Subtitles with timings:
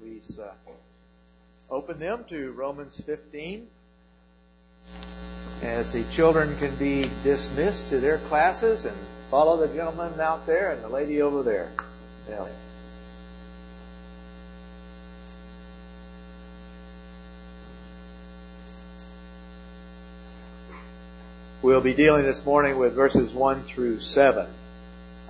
[0.00, 0.50] Please uh,
[1.70, 3.68] open them to Romans 15
[5.62, 8.96] as the children can be dismissed to their classes and
[9.30, 11.70] follow the gentleman out there and the lady over there.
[12.28, 12.48] Yeah.
[21.62, 24.48] We'll be dealing this morning with verses 1 through 7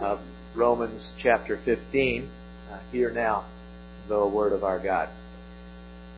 [0.00, 0.18] of
[0.54, 2.26] Romans chapter 15.
[2.70, 3.44] Uh, here now
[4.06, 5.08] the word of our God.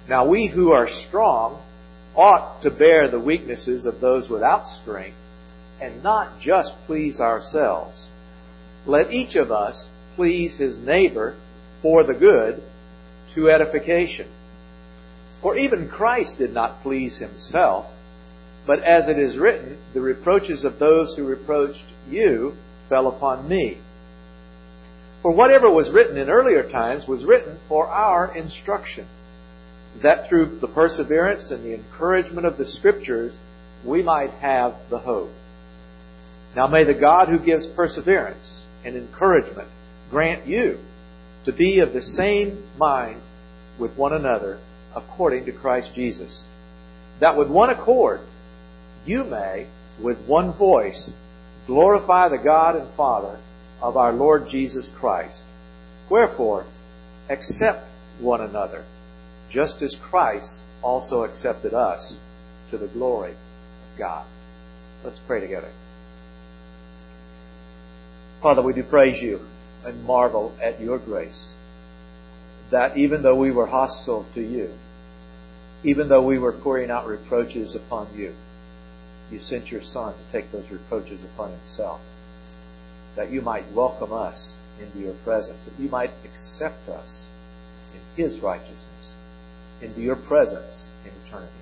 [0.09, 1.61] Now we who are strong
[2.15, 5.17] ought to bear the weaknesses of those without strength
[5.81, 8.11] and not just please ourselves.
[8.87, 11.35] Let each of us please his neighbor
[11.81, 12.63] for the good
[13.35, 14.29] to edification.
[15.41, 17.91] For even Christ did not please himself,
[18.67, 22.57] but as it is written, the reproaches of those who reproached you
[22.89, 23.79] fell upon me.
[25.23, 29.07] For whatever was written in earlier times was written for our instruction,
[30.01, 33.39] that through the perseverance and the encouragement of the Scriptures
[33.85, 35.33] we might have the hope.
[36.57, 39.69] Now may the God who gives perseverance and encouragement
[40.11, 40.81] grant you
[41.45, 43.21] to be of the same mind
[43.79, 44.59] with one another
[44.97, 46.49] according to Christ Jesus,
[47.21, 48.21] that with one accord
[49.07, 49.67] you may,
[50.01, 51.13] with one voice,
[51.69, 53.39] glorify the God and Father
[53.83, 55.45] of our Lord Jesus Christ.
[56.09, 56.65] Wherefore,
[57.29, 57.85] accept
[58.21, 58.85] one another,
[59.51, 62.19] just as Christ also accepted us
[62.71, 64.25] to the glory of God.
[65.05, 65.69] Let's pray together.
[68.41, 69.41] Father, we do praise you
[69.85, 71.57] and marvel at your grace.
[72.71, 74.73] That even though we were hostile to you,
[75.85, 78.33] even though we were pouring out reproaches upon you,
[79.31, 82.01] you sent your Son to take those reproaches upon himself
[83.17, 87.27] that you might welcome us into your presence, that you might accept us
[87.95, 89.15] in His righteousness,
[89.81, 91.53] into your presence in eternity.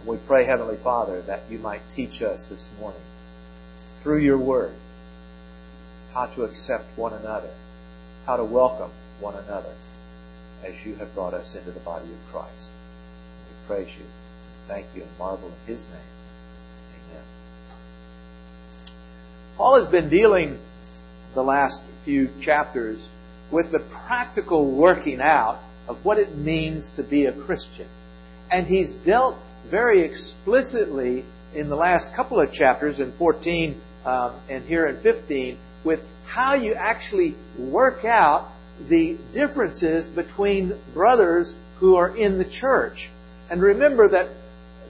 [0.00, 3.00] And we pray, Heavenly Father, that you might teach us this morning
[4.02, 4.72] through your word
[6.14, 7.50] how to accept one another,
[8.26, 8.90] how to welcome
[9.20, 9.74] one another
[10.64, 12.70] as you have brought us into the body of Christ.
[13.48, 14.04] We praise you,
[14.66, 16.17] thank you, and marvel in His name.
[19.58, 20.56] Paul has been dealing
[21.34, 23.08] the last few chapters
[23.50, 25.58] with the practical working out
[25.88, 27.88] of what it means to be a Christian.
[28.52, 29.36] And he's dealt
[29.66, 31.24] very explicitly
[31.56, 33.74] in the last couple of chapters, in 14
[34.06, 38.48] um, and here in 15, with how you actually work out
[38.88, 43.10] the differences between brothers who are in the church.
[43.50, 44.28] And remember that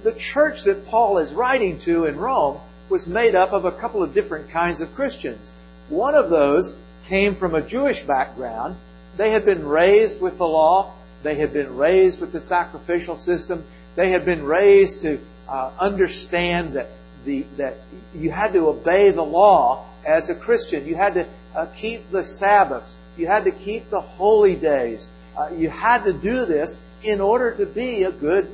[0.02, 4.02] the church that Paul is writing to in Rome was made up of a couple
[4.02, 5.50] of different kinds of Christians.
[5.88, 6.74] One of those
[7.06, 8.76] came from a Jewish background.
[9.16, 10.92] They had been raised with the law.
[11.22, 13.64] They had been raised with the sacrificial system.
[13.96, 15.18] They had been raised to
[15.48, 16.88] uh, understand that
[17.24, 17.74] the that
[18.14, 20.86] you had to obey the law as a Christian.
[20.86, 22.94] You had to uh, keep the Sabbaths.
[23.16, 25.08] You had to keep the holy days.
[25.36, 28.48] Uh, you had to do this in order to be a good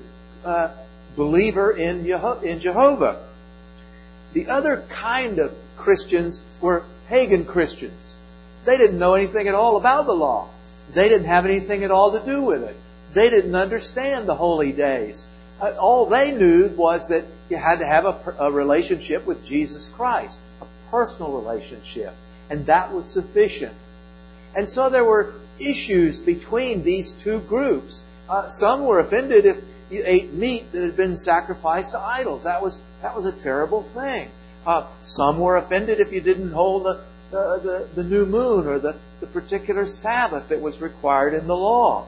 [0.45, 0.71] uh,
[1.17, 3.23] believer in, Jeho- in Jehovah.
[4.35, 8.15] The other kind of Christians were pagan Christians.
[8.65, 10.49] They didn't know anything at all about the law.
[10.93, 12.77] They didn't have anything at all to do with it.
[13.13, 15.27] They didn't understand the holy days.
[15.61, 19.89] Uh, all they knew was that you had to have a, a relationship with Jesus
[19.89, 22.13] Christ, a personal relationship,
[22.51, 23.75] and that was sufficient.
[24.57, 28.03] And so there were issues between these two groups.
[28.29, 32.45] Uh, some were offended if you ate meat that had been sacrificed to idols.
[32.45, 34.31] That was that was a terrible thing.
[34.67, 38.79] Uh, some were offended if you didn't hold the, the, the, the new moon or
[38.79, 42.07] the, the particular Sabbath that was required in the law.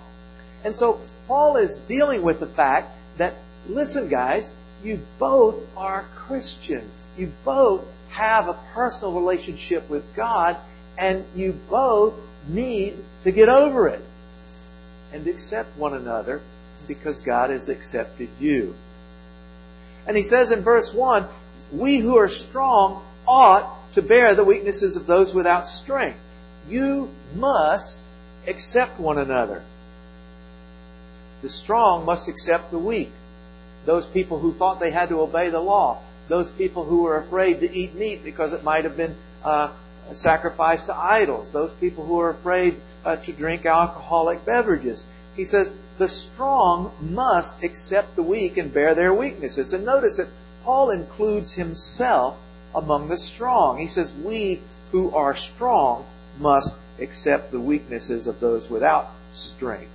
[0.64, 3.34] And so Paul is dealing with the fact that,
[3.68, 4.50] listen guys,
[4.82, 6.88] you both are Christian.
[7.18, 10.56] You both have a personal relationship with God
[10.96, 12.14] and you both
[12.48, 14.00] need to get over it
[15.12, 16.40] and accept one another
[16.88, 18.74] because God has accepted you.
[20.06, 21.26] And he says in verse 1,
[21.72, 26.18] we who are strong ought to bear the weaknesses of those without strength.
[26.68, 28.02] You must
[28.46, 29.62] accept one another.
[31.42, 33.10] The strong must accept the weak.
[33.84, 36.00] Those people who thought they had to obey the law.
[36.28, 39.14] Those people who were afraid to eat meat because it might have been
[39.44, 39.72] uh,
[40.12, 41.52] sacrificed to idols.
[41.52, 45.06] Those people who are afraid uh, to drink alcoholic beverages.
[45.36, 49.72] He says, the strong must accept the weak and bear their weaknesses.
[49.72, 50.28] And notice that
[50.64, 52.38] Paul includes himself
[52.74, 53.78] among the strong.
[53.78, 54.60] He says, we
[54.92, 56.04] who are strong
[56.38, 59.90] must accept the weaknesses of those without strength.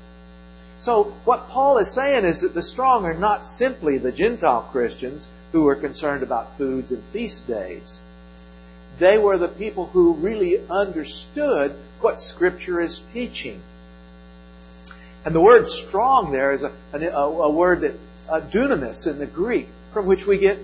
[0.80, 5.28] So what Paul is saying is that the strong are not simply the Gentile Christians
[5.52, 8.02] who were concerned about foods and feast days.
[8.98, 13.62] They were the people who really understood what Scripture is teaching.
[15.26, 17.94] And the word strong there is a, a, a word that,
[18.30, 20.58] uh, dunamis in the Greek, from which we get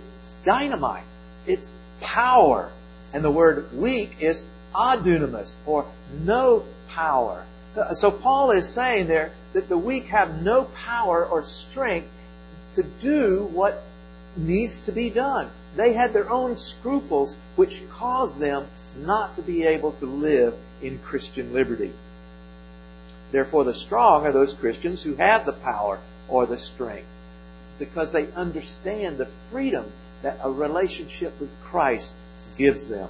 [0.45, 1.03] dynamite.
[1.45, 2.71] It's power.
[3.13, 5.85] And the word weak is adunamis, or
[6.23, 7.45] no power.
[7.93, 12.09] So Paul is saying there that the weak have no power or strength
[12.75, 13.83] to do what
[14.35, 15.49] needs to be done.
[15.75, 18.65] They had their own scruples which caused them
[18.99, 21.91] not to be able to live in Christian liberty.
[23.31, 27.07] Therefore, the strong are those Christians who have the power or the strength
[27.79, 29.85] because they understand the freedom
[30.21, 32.13] that a relationship with Christ
[32.57, 33.09] gives them.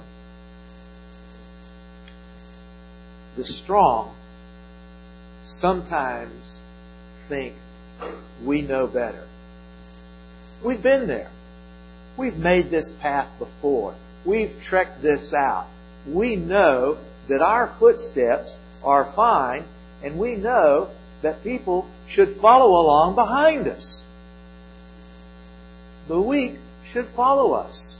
[3.36, 4.14] The strong
[5.44, 6.60] sometimes
[7.28, 7.54] think
[8.44, 9.24] we know better.
[10.62, 11.30] We've been there.
[12.16, 13.94] We've made this path before.
[14.24, 15.68] We've trekked this out.
[16.06, 16.98] We know
[17.28, 19.64] that our footsteps are fine
[20.02, 20.88] and we know
[21.22, 24.06] that people should follow along behind us.
[26.06, 26.56] The weak
[26.90, 27.98] should follow us.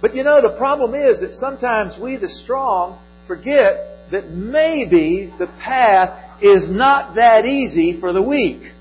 [0.00, 5.46] But you know, the problem is that sometimes we, the strong, forget that maybe the
[5.46, 8.72] path is not that easy for the weak.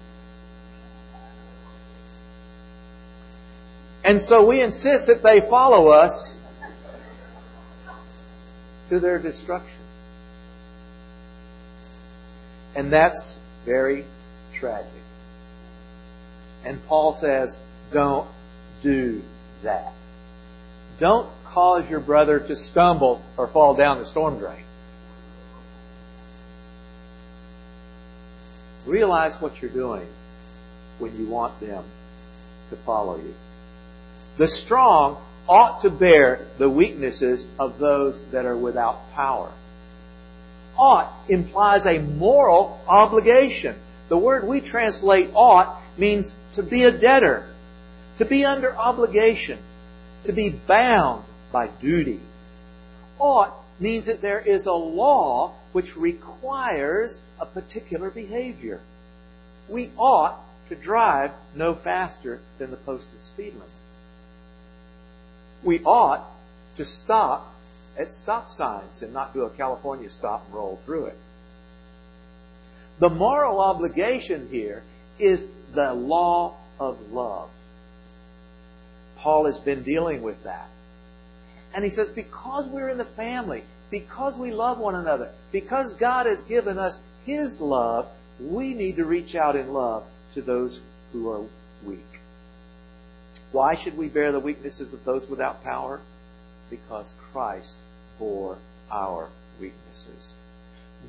[4.03, 6.39] And so we insist that they follow us
[8.87, 9.78] to their destruction.
[12.79, 14.05] And that's very
[14.53, 14.87] tragic.
[16.63, 17.59] And Paul says,
[17.91, 18.25] don't
[18.81, 19.21] do
[19.63, 19.91] that.
[20.97, 24.63] Don't cause your brother to stumble or fall down the storm drain.
[28.85, 30.07] Realize what you're doing
[30.99, 31.83] when you want them
[32.69, 33.33] to follow you.
[34.37, 39.51] The strong ought to bear the weaknesses of those that are without power.
[40.79, 43.75] Ought implies a moral obligation.
[44.07, 47.45] The word we translate ought means to be a debtor,
[48.17, 49.59] to be under obligation,
[50.23, 52.21] to be bound by duty.
[53.19, 58.79] Ought means that there is a law which requires a particular behavior.
[59.67, 60.39] We ought
[60.69, 63.69] to drive no faster than the posted speed limit.
[65.61, 66.25] We ought
[66.77, 67.53] to stop
[67.99, 71.17] at stop signs and not do a California stop and roll through it.
[72.99, 74.83] The moral obligation here
[75.19, 77.49] is the law of love.
[79.17, 80.69] Paul has been dealing with that.
[81.75, 86.25] And he says, because we're in the family, because we love one another, because God
[86.25, 88.09] has given us His love,
[88.39, 90.81] we need to reach out in love to those
[91.11, 91.43] who are
[91.85, 91.99] weak.
[93.51, 95.99] Why should we bear the weaknesses of those without power?
[96.69, 97.77] Because Christ
[98.19, 98.57] bore
[98.91, 99.29] our
[99.59, 100.35] weaknesses.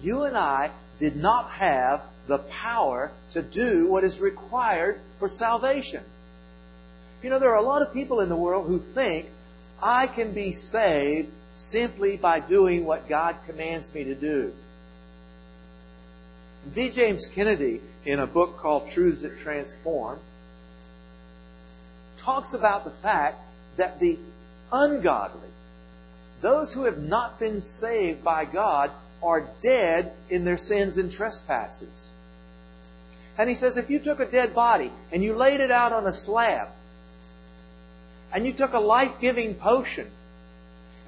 [0.02, 6.04] You and I did not have the power to do what is required for salvation.
[7.22, 9.26] You know, there are a lot of people in the world who think
[9.82, 14.52] I can be saved simply by doing what God commands me to do.
[16.74, 16.90] D.
[16.90, 20.18] James Kennedy, in a book called Truths That Transform,
[22.20, 23.40] talks about the fact
[23.76, 24.18] that the
[24.70, 25.48] ungodly,
[26.40, 28.90] those who have not been saved by God,
[29.22, 32.10] are dead in their sins and trespasses.
[33.36, 36.06] And he says if you took a dead body and you laid it out on
[36.06, 36.68] a slab,
[38.32, 40.06] and you took a life-giving potion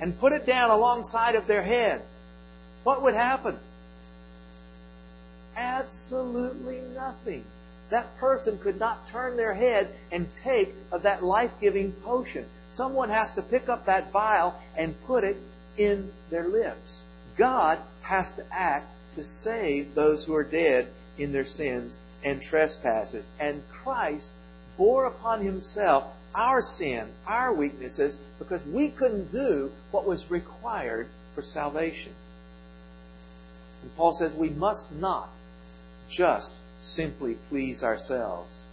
[0.00, 2.02] and put it down alongside of their head,
[2.84, 3.58] what would happen?
[5.56, 7.44] Absolutely nothing.
[7.90, 12.46] That person could not turn their head and take of that life-giving potion.
[12.72, 15.36] Someone has to pick up that vial and put it
[15.76, 17.04] in their lips.
[17.36, 20.88] God has to act to save those who are dead
[21.18, 23.30] in their sins and trespasses.
[23.38, 24.30] And Christ
[24.78, 31.42] bore upon himself our sin, our weaknesses, because we couldn't do what was required for
[31.42, 32.12] salvation.
[33.82, 35.28] And Paul says we must not
[36.08, 38.64] just simply please ourselves.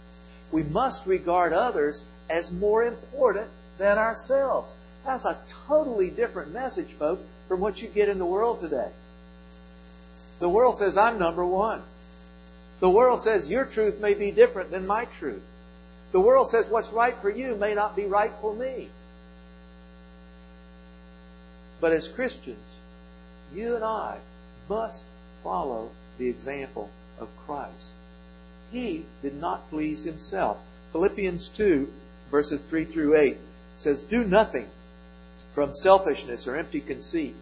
[0.50, 3.48] We must regard others as more important
[3.80, 4.74] than ourselves.
[5.06, 8.90] That's a totally different message, folks, from what you get in the world today.
[10.38, 11.82] The world says, I'm number one.
[12.80, 15.42] The world says, your truth may be different than my truth.
[16.12, 18.88] The world says, what's right for you may not be right for me.
[21.80, 22.58] But as Christians,
[23.54, 24.18] you and I
[24.68, 25.06] must
[25.42, 27.92] follow the example of Christ.
[28.72, 30.58] He did not please himself.
[30.92, 31.90] Philippians 2,
[32.30, 33.38] verses 3 through 8
[33.80, 34.68] says, Do nothing
[35.54, 37.34] from selfishness or empty conceit,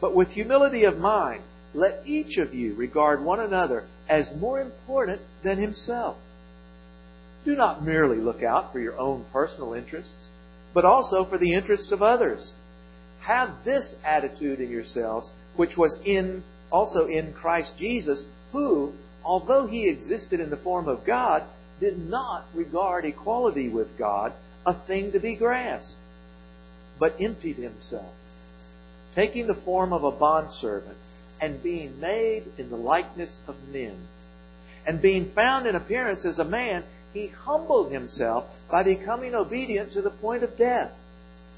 [0.00, 1.42] but with humility of mind,
[1.72, 6.16] let each of you regard one another as more important than himself.
[7.44, 10.30] Do not merely look out for your own personal interests,
[10.74, 12.54] but also for the interests of others.
[13.20, 18.92] Have this attitude in yourselves, which was in also in Christ Jesus, who,
[19.24, 21.44] although he existed in the form of God,
[21.78, 24.32] did not regard equality with God
[24.66, 25.98] a thing to be grasped,
[26.98, 28.12] but emptied himself,
[29.14, 30.96] taking the form of a bondservant,
[31.40, 33.96] and being made in the likeness of men.
[34.86, 40.02] And being found in appearance as a man, he humbled himself by becoming obedient to
[40.02, 40.92] the point of death,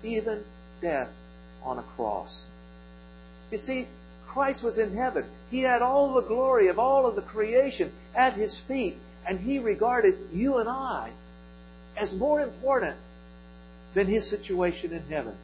[0.02, 0.45] even
[0.80, 1.11] death
[1.62, 2.47] on a cross.
[3.50, 3.87] You see,
[4.28, 5.25] Christ was in heaven.
[5.50, 9.59] He had all the glory of all of the creation at his feet, and he
[9.59, 11.11] regarded you and I
[12.00, 12.97] as more important
[13.95, 15.37] than his situation in heaven.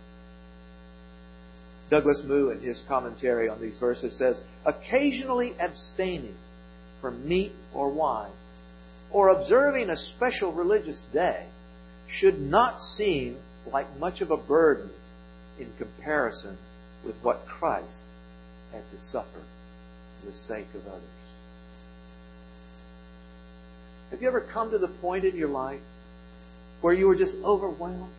[1.90, 6.34] Douglas Moo, in his commentary on these verses, says, occasionally abstaining
[7.00, 8.30] from meat or wine,
[9.10, 11.44] or observing a special religious day,
[12.08, 13.36] should not seem
[13.70, 14.90] like much of a burden
[15.58, 16.56] in comparison
[17.04, 18.04] with what Christ
[18.72, 19.40] had to suffer
[20.20, 21.02] for the sake of others.
[24.10, 25.80] Have you ever come to the point in your life
[26.80, 28.12] where you were just overwhelmed?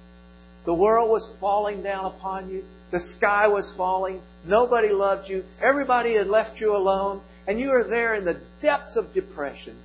[0.65, 2.65] The world was falling down upon you.
[2.91, 4.21] The sky was falling.
[4.45, 5.45] Nobody loved you.
[5.61, 7.21] Everybody had left you alone.
[7.47, 9.75] And you were there in the depths of depression.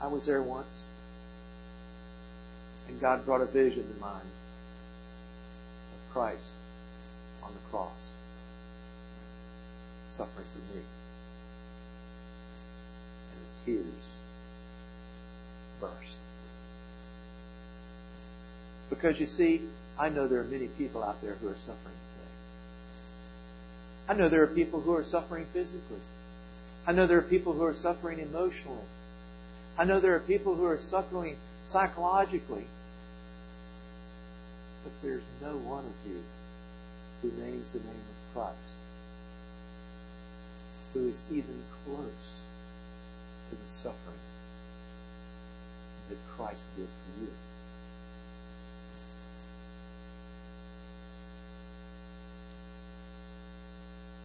[0.00, 0.86] I was there once.
[2.88, 4.22] And God brought a vision to mind
[5.94, 6.52] of Christ
[7.42, 8.14] on the cross,
[10.08, 10.82] suffering for me.
[13.32, 14.11] And the tears
[15.82, 16.16] burst.
[18.88, 19.62] Because you see,
[19.98, 22.30] I know there are many people out there who are suffering today.
[24.08, 26.00] I know there are people who are suffering physically.
[26.86, 28.86] I know there are people who are suffering emotionally.
[29.76, 32.66] I know there are people who are suffering psychologically.
[34.84, 36.22] But there's no one of you
[37.22, 38.72] who names the name of Christ
[40.92, 42.42] who is even close
[43.48, 44.18] to the suffering
[46.08, 47.30] that Christ did for you.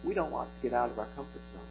[0.04, 1.62] We don't want to get out of our comfort zone.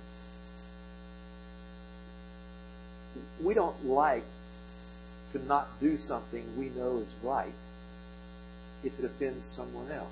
[3.44, 4.24] We don't like
[5.34, 7.54] to not do something we know is right
[8.84, 10.08] if it offends someone else.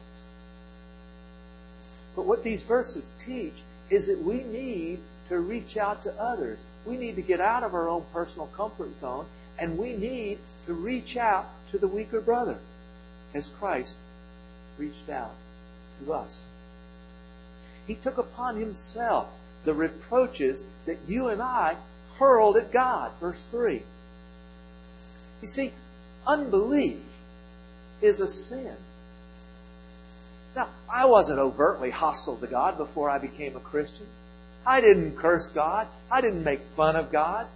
[2.16, 3.54] But what these verses teach
[3.90, 5.00] is that we need
[5.30, 6.58] to reach out to others.
[6.86, 9.26] We need to get out of our own personal comfort zone
[9.60, 12.58] and we need to reach out to the weaker brother
[13.34, 13.96] as Christ
[14.78, 15.34] reached out
[16.00, 16.46] to us.
[17.88, 19.32] He took upon himself
[19.64, 21.76] the reproaches that you and I
[22.18, 23.12] hurled at God.
[23.20, 23.82] Verse 3.
[25.42, 25.72] You see,
[26.26, 27.04] unbelief
[28.02, 28.76] is a sin.
[30.56, 34.08] Now, I wasn't overtly hostile to God before I became a Christian.
[34.66, 35.88] I didn't curse God.
[36.10, 37.48] I didn't make fun of God.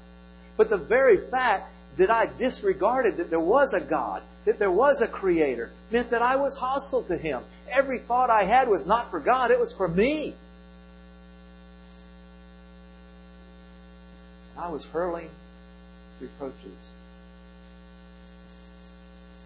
[0.58, 5.02] But the very fact that I disregarded that there was a God, that there was
[5.02, 7.44] a Creator, meant that I was hostile to Him.
[7.70, 10.34] Every thought I had was not for God, it was for me.
[14.58, 15.30] I was hurling
[16.22, 16.88] reproaches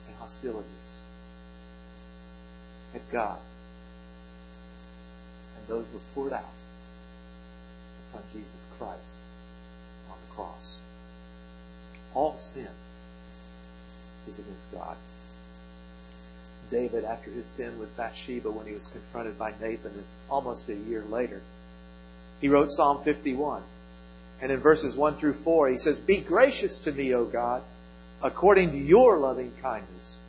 [0.08, 0.98] and hostilities
[2.94, 3.40] at God.
[5.58, 6.54] And those were poured out
[8.12, 9.16] upon Jesus Christ
[10.12, 10.82] on the cross.
[12.14, 12.68] All sin
[14.28, 14.96] is against God.
[16.72, 19.92] David, after his sin with Bathsheba when he was confronted by Nathan
[20.30, 21.42] almost a year later,
[22.42, 23.62] he wrote Psalm 51.
[24.42, 27.62] And in verses 1 through 4, he says, Be gracious to me, O God,
[28.22, 30.20] according to your loving kindness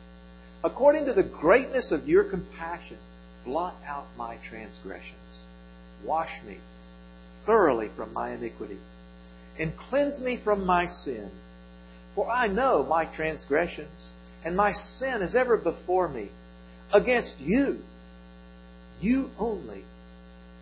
[0.65, 2.97] According to the greatness of your compassion,
[3.45, 5.13] blot out my transgressions.
[6.03, 6.57] Wash me
[7.43, 8.79] thoroughly from my iniquity
[9.59, 11.29] and cleanse me from my sin.
[12.15, 16.29] For I know my transgressions and my sin is ever before me.
[16.93, 17.83] Against you,
[19.01, 19.83] you only,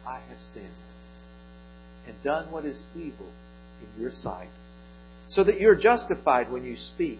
[0.07, 0.65] I have sinned
[2.07, 3.27] and done what is evil
[3.81, 4.50] in your sight,
[5.27, 7.19] so that you're justified when you speak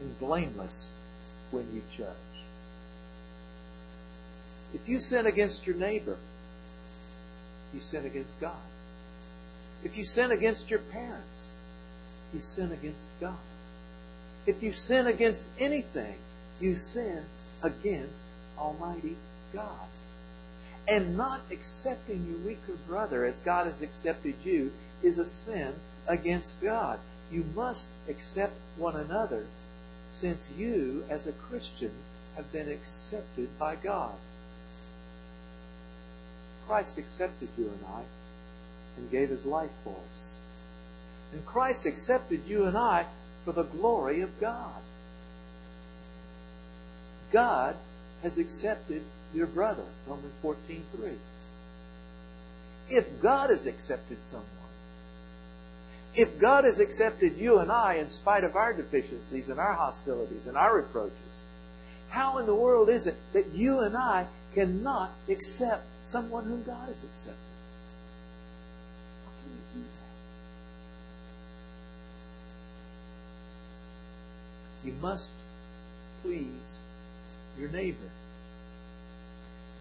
[0.00, 0.88] and blameless
[1.50, 2.06] when you judge.
[4.72, 6.16] If you sin against your neighbor,
[7.74, 8.52] you sin against God.
[9.82, 11.39] If you sin against your parents,
[12.32, 13.38] you sin against God.
[14.46, 16.14] If you sin against anything,
[16.60, 17.24] you sin
[17.62, 18.26] against
[18.58, 19.16] Almighty
[19.52, 19.88] God.
[20.88, 24.72] And not accepting your weaker brother as God has accepted you
[25.02, 25.74] is a sin
[26.06, 26.98] against God.
[27.30, 29.46] You must accept one another
[30.10, 31.92] since you, as a Christian,
[32.36, 34.14] have been accepted by God.
[36.66, 38.02] Christ accepted you and I
[38.96, 40.39] and gave his life for us.
[41.32, 43.06] And Christ accepted you and I
[43.44, 44.80] for the glory of God.
[47.32, 47.76] God
[48.22, 51.16] has accepted your brother, Romans 14:3.
[52.88, 54.48] If God has accepted someone,
[56.14, 60.46] if God has accepted you and I in spite of our deficiencies and our hostilities
[60.46, 61.44] and our reproaches,
[62.08, 66.88] how in the world is it that you and I cannot accept someone whom God
[66.88, 67.38] has accepted?
[69.24, 70.10] How can we do that?
[74.84, 75.34] You must
[76.22, 76.78] please
[77.58, 77.98] your neighbor.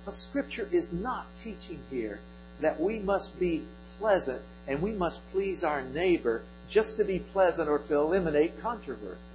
[0.06, 2.20] But Scripture is not teaching here
[2.62, 3.63] that we must be
[3.98, 9.34] pleasant and we must please our neighbor just to be pleasant or to eliminate controversy.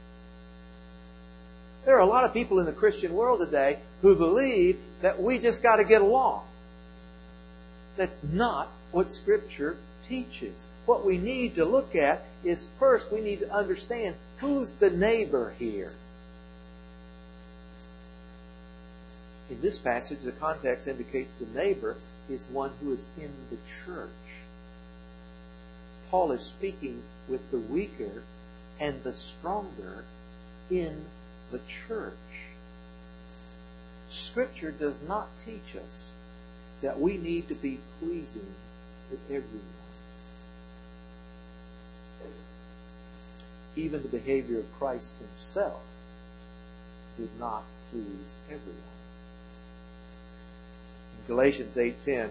[1.85, 5.39] There are a lot of people in the Christian world today who believe that we
[5.39, 6.45] just got to get along.
[7.97, 9.77] That's not what Scripture
[10.09, 10.65] teaches.
[10.87, 15.55] What we need to look at is first we need to understand who's the neighbor
[15.59, 15.93] here.
[19.49, 21.97] In this passage, the context indicates the neighbor
[22.29, 24.11] is one who is in the church.
[26.11, 28.23] Paul is speaking with the weaker
[28.81, 30.05] and the stronger
[30.71, 31.05] in
[31.51, 32.13] the church.
[34.11, 36.13] Scripture does not teach us
[36.83, 38.47] that we need to be pleasing
[39.11, 39.84] to everyone.
[43.77, 45.83] Even the behavior of Christ himself
[47.17, 48.83] did not please everyone.
[51.19, 52.31] In Galatians 8:10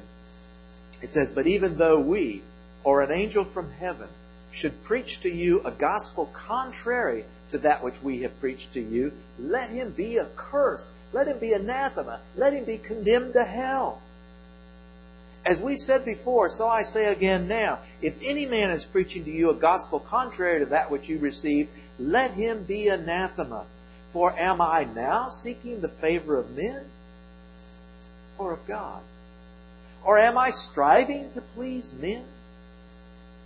[1.01, 2.43] it says, "But even though we
[2.83, 4.09] or an angel from heaven
[4.51, 9.11] should preach to you a gospel contrary to that which we have preached to you,
[9.39, 10.93] let him be accursed.
[11.11, 12.19] Let him be anathema.
[12.35, 14.01] Let him be condemned to hell.
[15.45, 19.31] As we've said before, so I say again now, if any man is preaching to
[19.31, 23.65] you a gospel contrary to that which you received, let him be anathema.
[24.13, 26.85] For am I now seeking the favor of men
[28.37, 29.01] or of God?
[30.05, 32.23] Or am I striving to please men?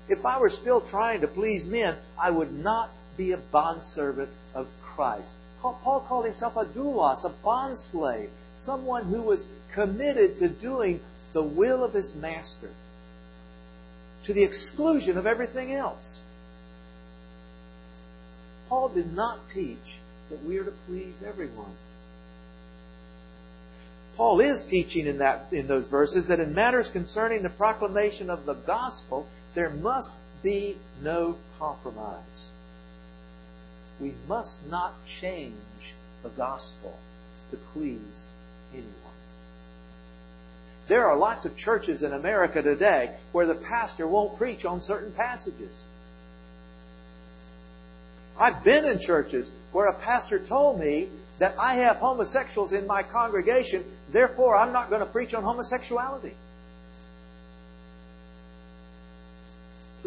[0.07, 4.67] If I were still trying to please men, I would not be a bondservant of
[4.83, 5.33] Christ.
[5.61, 10.99] Paul called himself a doulos, a bondslave, someone who was committed to doing
[11.37, 12.71] the will of his master
[14.23, 16.23] to the exclusion of everything else.
[18.69, 19.97] Paul did not teach
[20.31, 21.75] that we are to please everyone.
[24.15, 28.47] Paul is teaching in that in those verses that in matters concerning the proclamation of
[28.47, 32.49] the gospel, there must be no compromise.
[33.99, 35.53] We must not change
[36.23, 36.97] the gospel
[37.51, 38.25] to please
[38.73, 39.06] anyone.
[40.87, 45.11] There are lots of churches in America today where the pastor won't preach on certain
[45.11, 45.85] passages.
[48.39, 53.03] I've been in churches where a pastor told me that I have homosexuals in my
[53.03, 56.33] congregation, therefore I'm not going to preach on homosexuality.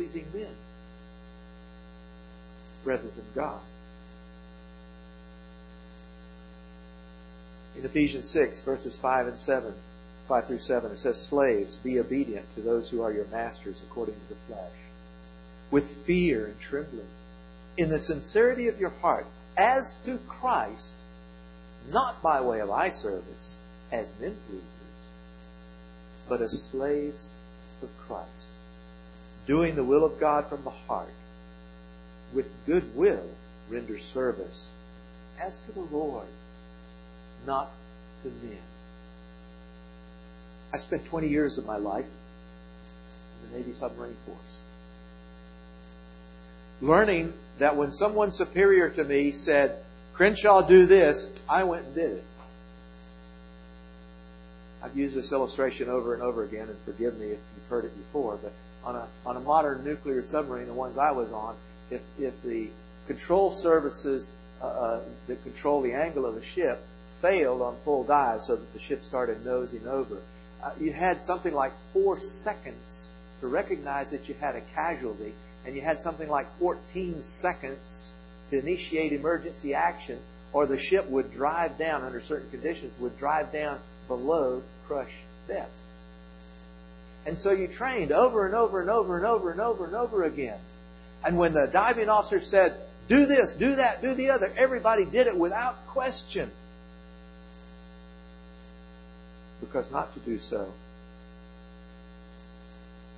[0.01, 0.49] pleasing men
[2.85, 3.61] rather than God.
[7.77, 9.75] In Ephesians 6, verses 5 and 7,
[10.31, 14.15] 5 through 7, it says, Slaves, be obedient to those who are your masters according
[14.15, 14.73] to the flesh,
[15.71, 17.09] with fear and trembling,
[17.77, 20.95] in the sincerity of your heart, as to Christ,
[21.91, 23.57] not by way of eye service,
[23.91, 24.65] as men pleasers,
[26.29, 27.35] but as slaves
[27.83, 28.47] of Christ
[29.51, 31.13] doing the will of God from the heart,
[32.33, 33.27] with good will
[33.69, 34.69] render service
[35.41, 36.29] as to the Lord,
[37.47, 37.71] not
[38.23, 38.70] to men.
[40.73, 44.63] I spent 20 years of my life in the Navy submarine force.
[46.81, 49.77] Learning that when someone superior to me said,
[50.15, 52.25] Crenshaw, do this, I went and did it.
[54.83, 57.97] I've used this illustration over and over again, and forgive me if you've heard it
[57.97, 58.53] before, but
[58.83, 61.55] on a on a modern nuclear submarine, the ones I was on,
[61.91, 62.69] if if the
[63.07, 64.31] control surfaces
[64.63, 66.83] uh, uh, that control the angle of the ship
[67.21, 70.17] failed on full dive so that the ship started nosing over,
[70.63, 75.33] uh, you had something like four seconds to recognize that you had a casualty,
[75.65, 78.13] and you had something like 14 seconds
[78.51, 80.19] to initiate emergency action,
[80.53, 85.13] or the ship would drive down under certain conditions, would drive down below crush
[85.47, 85.73] depth.
[87.27, 90.25] And so you trained over and over and over and over and over and over
[90.25, 90.59] again.
[91.25, 95.27] And when the diving officer said, do this, do that, do the other, everybody did
[95.27, 96.51] it without question.
[99.61, 100.73] Because not to do so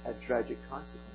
[0.05, 1.09] had tragic consequences.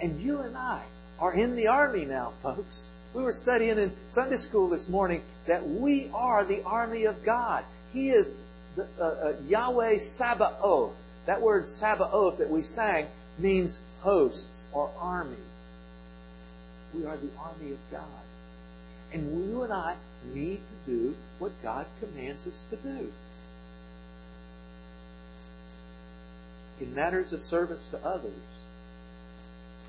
[0.00, 0.82] And you and I
[1.18, 2.86] are in the army now, folks.
[3.14, 7.64] We were studying in Sunday school this morning that we are the army of God.
[7.92, 8.34] He is
[8.74, 10.94] the, uh, uh, Yahweh Sabaoth.
[11.26, 13.06] That word Sabaoth that we sang
[13.38, 15.36] means hosts or army.
[16.92, 18.02] We are the army of God.
[19.12, 19.94] And you and I
[20.34, 23.12] need to do what God commands us to do.
[26.80, 28.32] In matters of service to others,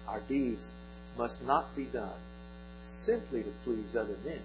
[0.07, 0.73] our deeds
[1.17, 2.19] must not be done
[2.83, 4.41] simply to please other men,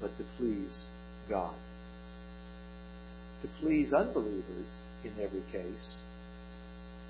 [0.00, 0.86] but to please
[1.28, 1.54] God.
[3.42, 6.02] To please unbelievers in every case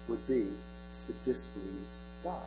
[0.09, 0.47] would be
[1.07, 2.43] to displease God.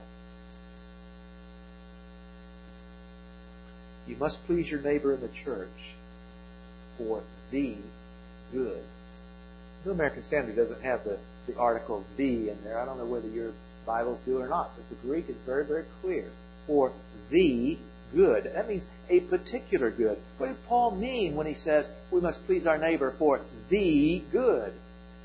[4.08, 5.94] You must please your neighbor in the church
[6.98, 7.76] for the
[8.52, 8.84] good.
[9.84, 12.80] The American Standard doesn't have the, the article the in there.
[12.80, 13.52] I don't know whether your
[13.86, 16.26] Bibles do or not, but the Greek is very, very clear.
[16.68, 16.92] For
[17.30, 17.78] the
[18.14, 18.46] good.
[18.46, 20.18] That means a particular good.
[20.38, 24.74] What did Paul mean when he says we must please our neighbor for the good?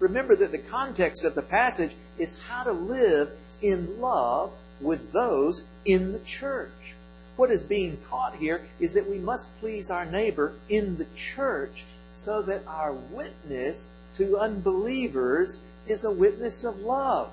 [0.01, 3.31] Remember that the context of the passage is how to live
[3.63, 6.71] in love with those in the church.
[7.37, 11.85] What is being taught here is that we must please our neighbor in the church
[12.13, 17.31] so that our witness to unbelievers is a witness of love.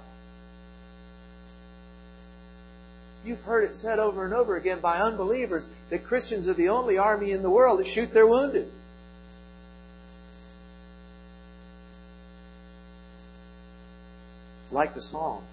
[3.23, 6.97] You've heard it said over and over again by unbelievers that Christians are the only
[6.97, 8.71] army in the world that shoot their wounded.
[14.71, 15.43] Like the song,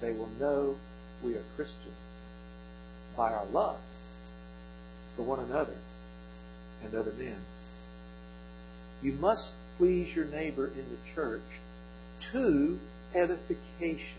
[0.00, 0.76] they will know
[1.22, 1.94] we are Christians
[3.16, 3.78] by our love
[5.16, 5.76] for one another
[6.84, 7.36] and other men.
[9.02, 11.42] You must please your neighbor in the church
[12.32, 12.78] to
[13.14, 14.18] edification.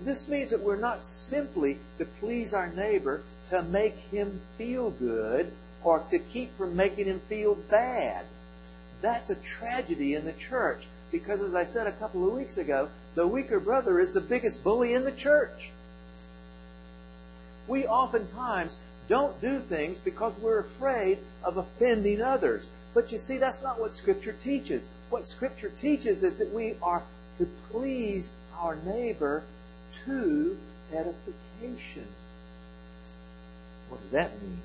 [0.00, 5.52] This means that we're not simply to please our neighbor to make him feel good
[5.82, 8.24] or to keep from making him feel bad.
[9.00, 12.88] That's a tragedy in the church because as I said a couple of weeks ago,
[13.14, 15.70] the weaker brother is the biggest bully in the church.
[17.68, 22.66] We oftentimes don't do things because we're afraid of offending others.
[22.94, 24.88] But you see, that's not what Scripture teaches.
[25.14, 27.00] What Scripture teaches is that we are
[27.38, 29.44] to please our neighbor
[30.06, 30.58] to
[30.92, 32.08] edification.
[33.88, 34.58] What does that mean?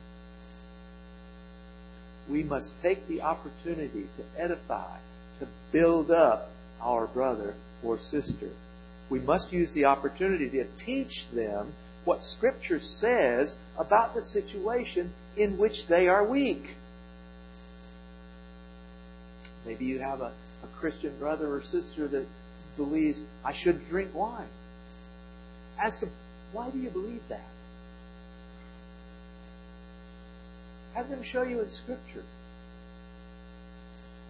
[2.31, 4.97] We must take the opportunity to edify,
[5.39, 6.49] to build up
[6.81, 8.49] our brother or sister.
[9.11, 11.71] We must use the opportunity to teach them
[12.05, 16.73] what Scripture says about the situation in which they are weak.
[19.65, 20.31] Maybe you have a,
[20.63, 22.25] a Christian brother or sister that
[22.77, 24.47] believes, I shouldn't drink wine.
[25.77, 26.09] Ask them,
[26.51, 27.41] why do you believe that?
[30.93, 32.23] Have them show you in Scripture.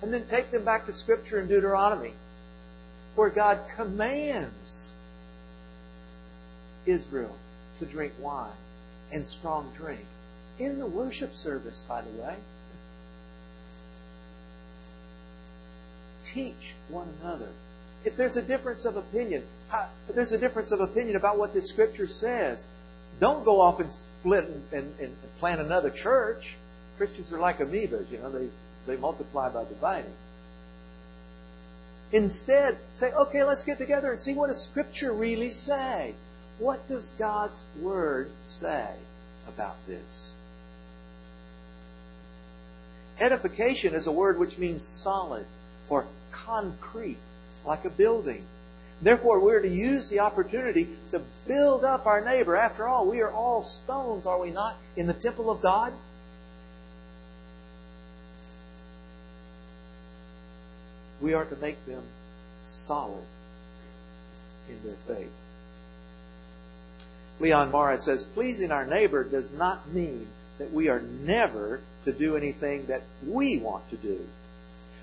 [0.02, 2.14] And then take them back to Scripture in Deuteronomy,
[3.16, 4.92] where God commands
[6.86, 7.36] Israel
[7.80, 8.52] to drink wine
[9.12, 10.06] and strong drink.
[10.58, 12.36] In the worship service, by the way.
[16.34, 17.50] Teach one another.
[18.06, 19.44] If there's a difference of opinion,
[20.08, 22.68] if there's a difference of opinion about what the scripture says,
[23.20, 26.56] don't go off and split and, and, and plant another church.
[26.98, 28.48] Christians are like amoebas, you know, they,
[28.88, 30.14] they multiply by dividing.
[32.12, 36.14] Instead, say, okay, let's get together and see what does Scripture really say.
[36.58, 38.88] What does God's Word say
[39.48, 40.34] about this?
[43.20, 45.46] Edification is a word which means solid
[45.90, 46.08] or
[46.50, 47.18] concrete,
[47.64, 48.44] like a building.
[49.02, 52.58] Therefore, we're to use the opportunity to build up our neighbor.
[52.58, 55.94] After all, we are all stones, are we not, in the temple of God?
[61.22, 62.04] We are to make them
[62.66, 63.24] solid
[64.70, 65.32] in their faith.
[67.40, 72.36] Leon Morris says, pleasing our neighbor does not mean that we are never to do
[72.36, 74.28] anything that we want to do,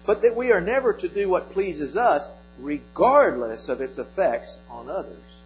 [0.07, 2.27] but that we are never to do what pleases us
[2.61, 5.43] regardless of its effects on others.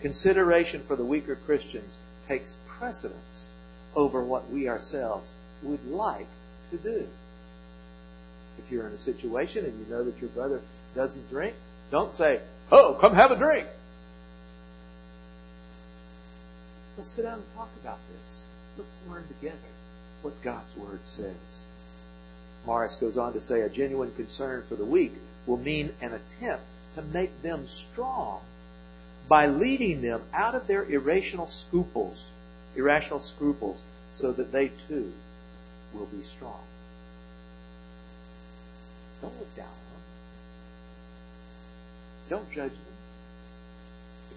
[0.00, 1.96] Consideration for the weaker Christians
[2.26, 3.50] takes precedence
[3.94, 6.26] over what we ourselves would like
[6.70, 7.06] to do.
[8.58, 10.60] If you're in a situation and you know that your brother
[10.94, 11.54] doesn't drink,
[11.90, 12.40] don't say,
[12.72, 13.66] Oh, come have a drink.
[16.96, 18.44] Let's sit down and talk about this.
[18.78, 19.56] Let's learn together
[20.22, 21.66] what God's Word says.
[22.66, 25.12] Morris goes on to say a genuine concern for the weak
[25.46, 26.64] will mean an attempt
[26.96, 28.40] to make them strong
[29.28, 32.30] by leading them out of their irrational scruples,
[32.74, 35.12] irrational scruples, so that they too
[35.94, 36.60] will be strong.
[39.22, 40.02] Don't look down on them.
[42.30, 42.96] Don't judge them.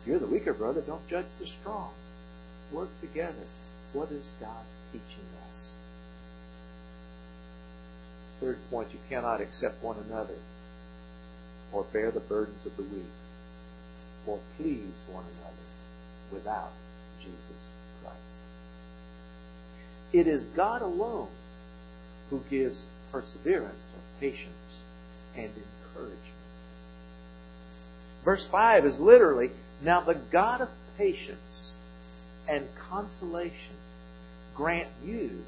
[0.01, 1.91] If you're the weaker brother, don't judge the strong.
[2.71, 3.33] Work together.
[3.93, 5.75] What is God teaching us?
[8.39, 10.35] Third point, you cannot accept one another
[11.71, 13.03] or bear the burdens of the weak
[14.25, 15.55] or please one another
[16.31, 16.71] without
[17.19, 17.71] Jesus
[18.01, 18.17] Christ.
[20.13, 21.27] It is God alone
[22.29, 24.79] who gives perseverance or patience
[25.35, 26.19] and encouragement.
[28.23, 31.75] Verse 5 is literally, Now the God of patience
[32.47, 33.75] and consolation
[34.55, 35.43] grant you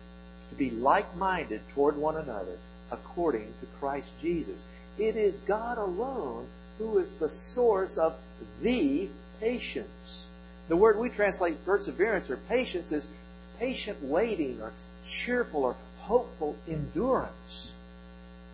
[0.50, 2.58] to be like-minded toward one another
[2.92, 4.66] according to Christ Jesus.
[4.98, 8.16] It is God alone who is the source of
[8.62, 10.28] the patience.
[10.68, 13.10] The word we translate perseverance or patience is
[13.60, 14.72] patient waiting or
[15.08, 17.72] cheerful or hopeful endurance.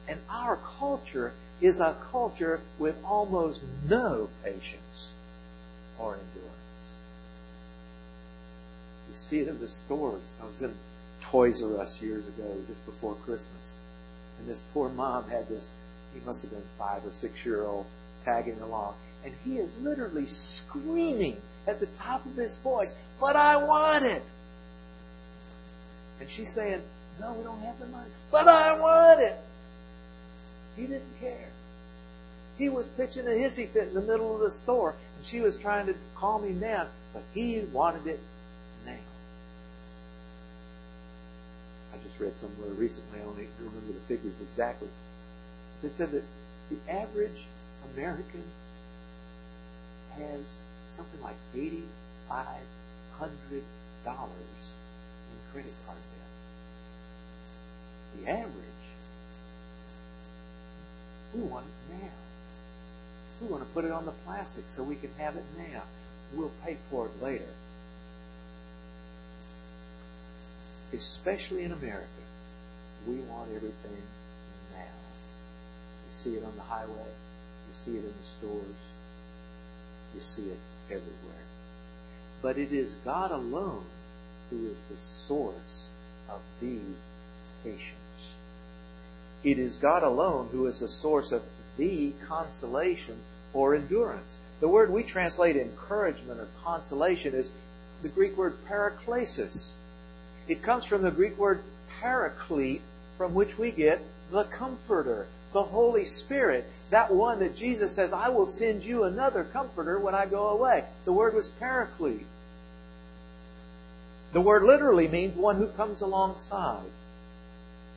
[0.07, 5.11] And our culture is a culture with almost no patience
[5.99, 6.93] or endurance.
[9.09, 10.39] You see it in the stores.
[10.41, 10.73] I was in
[11.23, 13.77] Toys R Us years ago, just before Christmas.
[14.39, 15.71] And this poor mom had this,
[16.13, 17.85] he must have been five or six year old
[18.23, 18.95] tagging along.
[19.23, 24.23] And he is literally screaming at the top of his voice, but I want it.
[26.19, 26.81] And she's saying,
[27.19, 29.37] no, we don't have the money, but I want it.
[30.75, 31.49] He didn't care.
[32.57, 35.57] He was pitching a hissy fit in the middle of the store, and she was
[35.57, 38.19] trying to calm him down, but he wanted it
[38.85, 38.93] now.
[41.93, 44.89] I just read somewhere recently, I don't remember the figures exactly.
[45.81, 46.23] They said that
[46.69, 47.45] the average
[47.95, 48.43] American
[50.17, 51.83] has something like $8,500
[53.21, 53.61] in
[55.51, 56.31] credit card debt.
[58.19, 58.77] The average
[61.33, 62.09] we want it now.
[63.41, 65.83] We want to put it on the plastic so we can have it now.
[66.33, 67.49] We'll pay for it later.
[70.93, 72.07] Especially in America,
[73.07, 74.01] we want everything
[74.73, 74.79] now.
[74.79, 77.11] You see it on the highway.
[77.67, 78.83] You see it in the stores.
[80.15, 81.45] You see it everywhere.
[82.41, 83.85] But it is God alone
[84.49, 85.89] who is the source
[86.29, 86.77] of the
[87.63, 87.93] patience.
[89.43, 91.43] It is God alone who is the source of
[91.77, 93.17] the consolation
[93.53, 94.37] or endurance.
[94.59, 97.51] The word we translate encouragement or consolation is
[98.01, 99.75] the Greek word paraklesis.
[100.47, 101.61] It comes from the Greek word
[101.99, 102.81] paraclete,
[103.17, 108.29] from which we get the comforter, the Holy Spirit, that one that Jesus says, I
[108.29, 110.85] will send you another comforter when I go away.
[111.05, 112.25] The word was paraclete.
[114.33, 116.85] The word literally means one who comes alongside.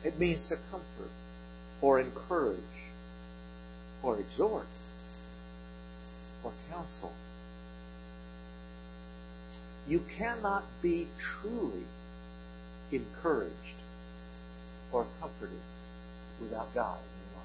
[0.03, 1.11] It means to comfort
[1.81, 2.57] or encourage
[4.03, 4.65] or exhort
[6.43, 7.13] or counsel.
[9.87, 11.83] You cannot be truly
[12.91, 13.53] encouraged
[14.91, 15.59] or comforted
[16.41, 17.37] without God in your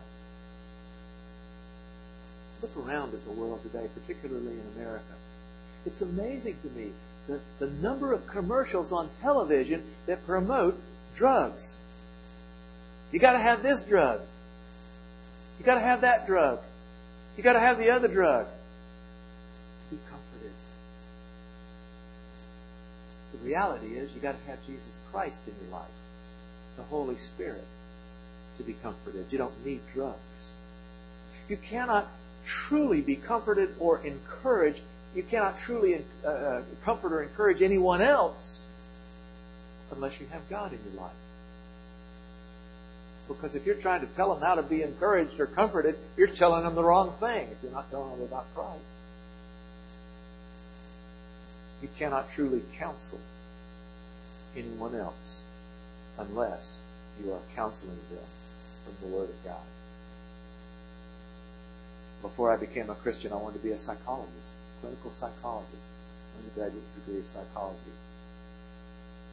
[2.72, 2.76] life.
[2.76, 5.14] Look around at the world today, particularly in America.
[5.84, 6.90] It's amazing to me
[7.28, 10.80] the, the number of commercials on television that promote
[11.16, 11.78] drugs
[13.12, 14.20] you gotta have this drug.
[15.58, 16.60] You gotta have that drug.
[17.36, 18.46] You gotta have the other drug.
[19.90, 20.52] Be comforted.
[23.32, 25.88] The reality is you gotta have Jesus Christ in your life.
[26.76, 27.64] The Holy Spirit
[28.58, 29.24] to be comforted.
[29.30, 30.50] You don't need drugs.
[31.48, 32.06] You cannot
[32.44, 34.82] truly be comforted or encouraged.
[35.14, 38.66] You cannot truly uh, uh comfort or encourage anyone else
[39.90, 41.22] unless you have God in your life.
[43.26, 46.62] Because if you're trying to tell them how to be encouraged or comforted, you're telling
[46.62, 48.82] them the wrong thing if you're not telling them about Christ.
[51.80, 53.18] You cannot truly counsel.
[54.56, 55.42] Anyone else
[56.18, 56.78] unless
[57.22, 58.24] you are counseling them
[58.84, 59.66] from the Word of God.
[62.22, 65.90] Before I became a Christian, I wanted to be a psychologist, clinical psychologist,
[66.38, 67.78] undergraduate degree of psychology.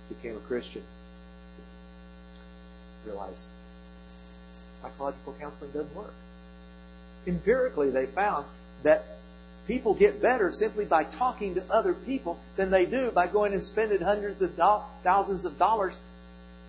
[0.10, 0.84] Became a Christian.
[3.06, 3.50] Realized
[4.82, 6.14] psychological counseling doesn't work.
[7.26, 8.46] Empirically, they found
[8.84, 9.06] that
[9.68, 13.64] people get better simply by talking to other people than they do by going and
[13.64, 15.96] spending hundreds of do- thousands of dollars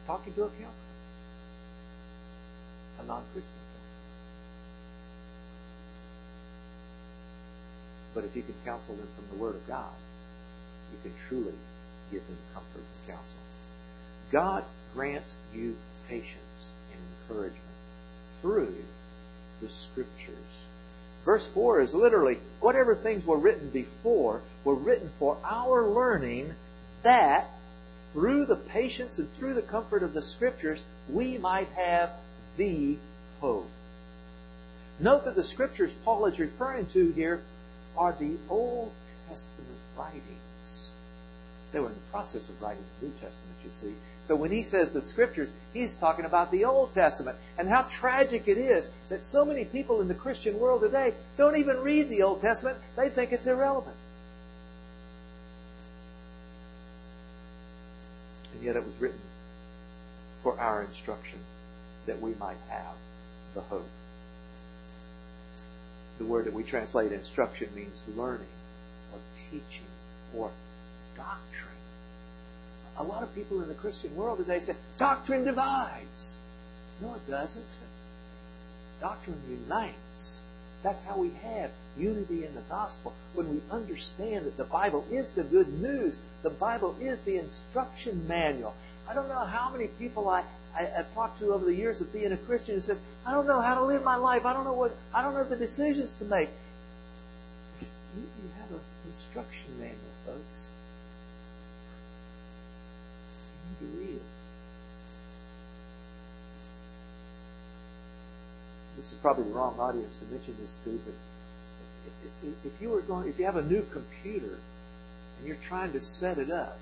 [0.06, 0.70] talking to a counselor,
[3.00, 3.64] a non-Christian counselor.
[8.14, 9.92] But if you can counsel them from the Word of God,
[10.92, 11.54] you can truly
[12.12, 13.40] give them comfort and counsel.
[14.30, 15.76] God grants you
[16.08, 17.60] patience and encouragement
[18.40, 18.74] through
[19.60, 20.63] the Scriptures.
[21.24, 26.54] Verse 4 is literally, whatever things were written before were written for our learning
[27.02, 27.50] that
[28.12, 32.10] through the patience and through the comfort of the Scriptures, we might have
[32.56, 32.96] the
[33.40, 33.68] hope.
[35.00, 37.42] Note that the Scriptures Paul is referring to here
[37.96, 38.92] are the Old
[39.28, 40.92] Testament writings.
[41.74, 43.92] They were in the process of writing the New Testament, you see.
[44.28, 48.46] So when he says the scriptures, he's talking about the Old Testament and how tragic
[48.46, 52.22] it is that so many people in the Christian world today don't even read the
[52.22, 52.78] Old Testament.
[52.94, 53.96] They think it's irrelevant.
[58.52, 59.18] And yet it was written
[60.44, 61.40] for our instruction
[62.06, 62.94] that we might have
[63.54, 63.88] the hope.
[66.18, 68.46] The word that we translate instruction means learning
[69.12, 69.18] or
[69.50, 69.86] teaching
[70.36, 70.52] or
[71.16, 71.64] doctrine.
[72.96, 76.38] A lot of people in the Christian world today say, doctrine divides.
[77.00, 77.64] No, it doesn't.
[79.00, 80.40] Doctrine unites.
[80.84, 83.14] That's how we have unity in the gospel.
[83.32, 88.28] When we understand that the Bible is the good news, the Bible is the instruction
[88.28, 88.74] manual.
[89.08, 90.44] I don't know how many people I,
[90.76, 93.46] I, have talked to over the years of being a Christian who says, I don't
[93.46, 94.44] know how to live my life.
[94.44, 96.50] I don't know what, I don't know the decisions to make.
[97.80, 100.70] You, you have an instruction manual, folks.
[103.63, 104.22] You need to read it.
[108.96, 111.14] This is probably the wrong audience to mention this to, but
[112.42, 114.58] if, if you were going, if you have a new computer
[115.38, 116.78] and you're trying to set it up,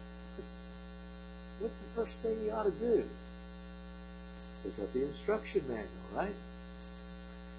[1.61, 3.05] what's the first thing you ought to do?
[4.63, 6.35] Pick up the instruction manual, right?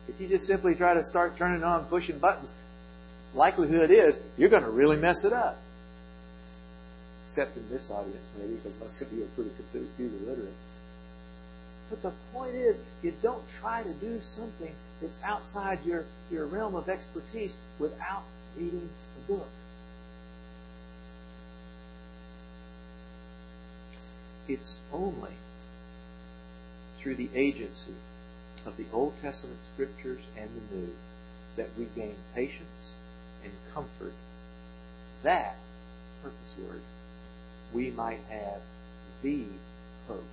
[0.07, 2.51] If you just simply try to start turning on, pushing buttons,
[3.33, 5.57] likelihood is you're going to really mess it up.
[7.33, 10.53] Except in this audience, maybe, because most of you are pretty computer literate.
[11.89, 16.75] But the point is, you don't try to do something that's outside your, your realm
[16.75, 18.21] of expertise without
[18.55, 19.47] reading the book.
[24.47, 25.33] It's only
[26.99, 27.95] through the agency
[28.67, 30.93] of the Old Testament scriptures and the New
[31.55, 32.93] that we gain patience
[33.43, 34.13] and comfort.
[35.23, 35.55] That
[36.21, 36.81] purpose word,
[37.73, 38.61] we might have
[39.21, 39.45] the
[40.07, 40.23] hope,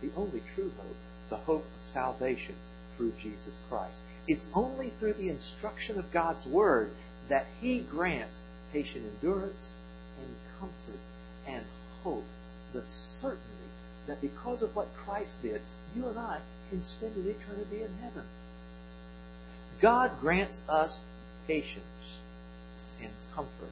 [0.00, 0.96] the only true hope,
[1.28, 2.54] the hope of salvation
[2.96, 3.98] through Jesus Christ.
[4.26, 6.90] It's only through the instruction of God's Word
[7.28, 8.40] that He grants
[8.72, 9.72] patient endurance
[10.20, 11.00] and comfort
[11.46, 11.64] and
[12.02, 12.24] hope,
[12.72, 13.42] the certainty
[14.06, 15.60] that because of what Christ did,
[15.94, 16.38] you and I
[16.70, 18.24] can spend an eternity in heaven.
[19.80, 21.00] God grants us
[21.46, 21.84] patience
[23.02, 23.70] and comfort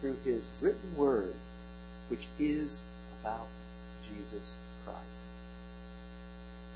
[0.00, 1.34] through His written Word,
[2.10, 2.82] which is
[3.22, 3.46] about
[4.08, 4.98] Jesus Christ.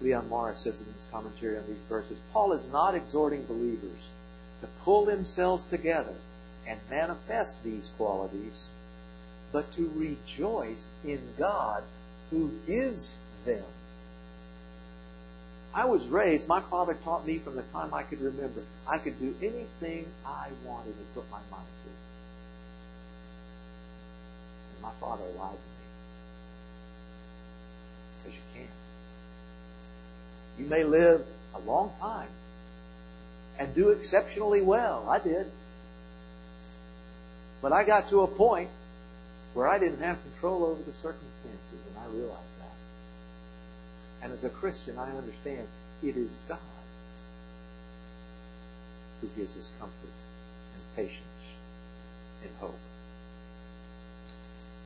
[0.01, 4.11] Leon Morris says in his commentary on these verses, Paul is not exhorting believers
[4.61, 6.15] to pull themselves together
[6.67, 8.71] and manifest these qualities,
[9.53, 11.83] but to rejoice in God
[12.31, 13.65] who gives them.
[15.75, 19.19] I was raised, my father taught me from the time I could remember, I could
[19.19, 22.04] do anything I wanted to put my mind to.
[24.85, 25.85] My father lied to me.
[28.23, 28.71] Because you can't.
[30.59, 32.29] You may live a long time
[33.59, 35.09] and do exceptionally well.
[35.09, 35.51] I did.
[37.63, 38.69] But I got to a point
[39.55, 44.25] where I didn't have control over the circumstances, and I realized that.
[44.25, 45.67] And as a Christian, I understand
[46.03, 46.59] it is God
[49.21, 49.95] who gives us comfort
[50.75, 51.55] and patience
[52.43, 52.79] and hope.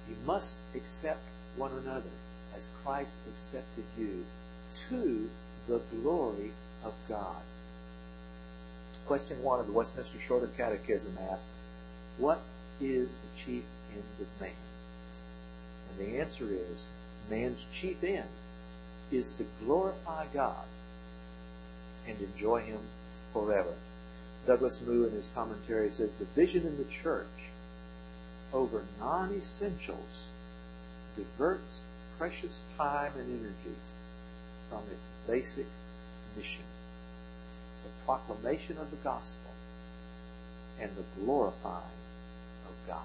[0.08, 1.20] You must accept
[1.56, 2.10] one another
[2.56, 4.24] as Christ accepted you
[4.88, 5.28] to
[5.66, 6.52] the glory
[6.84, 7.42] of God.
[9.06, 11.66] Question one of the Westminster Shorter Catechism asks,
[12.18, 12.40] What
[12.80, 14.50] is the chief end of man?
[15.90, 16.86] And the answer is
[17.30, 18.28] man's chief end
[19.10, 20.66] is to glorify God
[22.06, 22.80] and enjoy Him
[23.32, 23.74] forever.
[24.46, 27.26] Douglas Moo in his commentary says the vision in the church
[28.52, 30.28] over non-essentials
[31.16, 31.80] diverts
[32.18, 33.76] precious time and energy
[34.68, 35.66] from its basic
[36.36, 36.64] mission,
[37.84, 39.50] the proclamation of the gospel
[40.80, 41.82] and the glorifying
[42.66, 43.02] of God.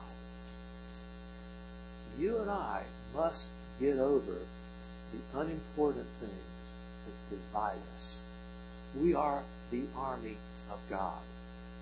[2.20, 2.84] You and I
[3.16, 4.38] must get over
[5.12, 6.74] the unimportant things
[7.06, 8.24] that divide us.
[9.00, 10.38] We are the army
[10.72, 11.20] of God.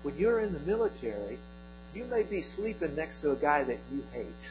[0.02, 1.38] When you're in the military,
[1.94, 4.50] you may be sleeping next to a guy that you hate.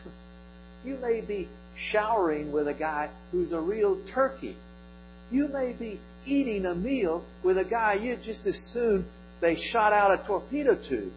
[0.85, 4.55] You may be showering with a guy who's a real turkey.
[5.31, 9.05] You may be eating a meal with a guy you just as soon
[9.41, 11.11] they shot out a torpedo tube.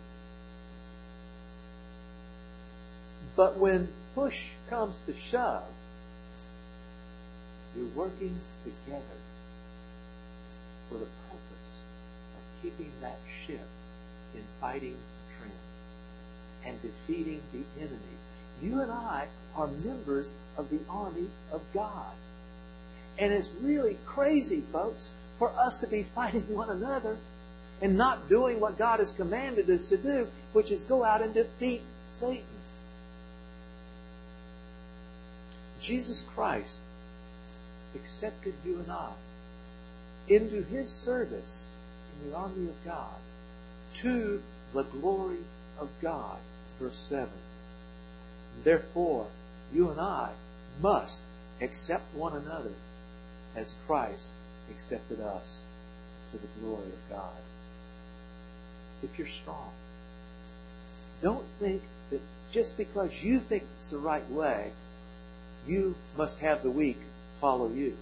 [3.37, 5.65] But when push comes to shove,
[7.77, 9.03] you're working together
[10.89, 11.75] for the purpose
[12.37, 13.67] of keeping that ship
[14.35, 14.97] in fighting
[16.67, 17.99] and defeating the enemy.
[18.63, 22.13] You and I are members of the army of God.
[23.19, 27.17] And it's really crazy, folks, for us to be fighting one another
[27.81, 31.35] and not doing what God has commanded us to do, which is go out and
[31.35, 32.45] defeat Satan.
[35.81, 36.79] Jesus Christ
[37.95, 39.11] accepted you and I
[40.29, 41.71] into His service
[42.23, 43.15] in the army of God
[43.97, 44.43] to
[44.73, 45.45] the glory
[45.79, 46.39] of God.
[46.79, 47.29] Verse 7.
[48.63, 49.27] Therefore,
[49.73, 50.31] you and I
[50.81, 51.23] must
[51.61, 52.73] accept one another
[53.57, 54.29] as Christ
[54.71, 55.63] accepted us
[56.33, 57.37] to the glory of God.
[59.03, 59.71] If you're strong,
[61.23, 62.21] don't think that
[62.53, 64.71] just because you think it's the right way,
[65.67, 66.99] you must have the weak
[67.41, 67.97] follow you.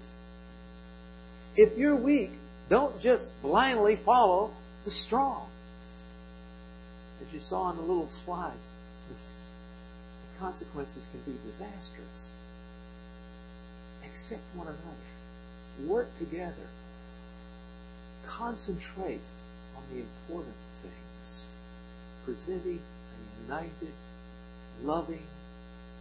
[1.56, 2.30] If you're weak,
[2.68, 4.52] don't just blindly follow
[4.84, 5.48] the strong.
[7.32, 8.72] You saw in the little slides,
[9.08, 12.30] the consequences can be disastrous.
[14.04, 15.90] Accept one another.
[15.90, 16.68] Work together.
[18.26, 19.20] Concentrate
[19.76, 21.46] on the important things.
[22.24, 23.92] Presenting a united,
[24.84, 25.26] loving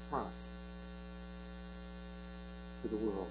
[0.10, 0.28] front
[2.82, 3.30] to the world.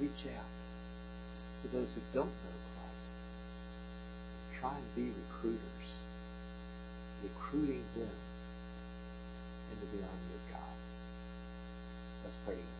[0.00, 0.44] Reach out
[1.62, 2.75] to those who don't know.
[4.60, 6.02] Try and be recruiters,
[7.22, 8.08] recruiting them
[9.70, 10.76] into the army of God.
[12.24, 12.75] Let's pray.